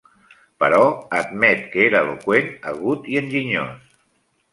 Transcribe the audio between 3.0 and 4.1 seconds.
i enginyós.